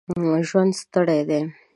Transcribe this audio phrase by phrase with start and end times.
[0.47, 1.41] ژوند ستړی دی.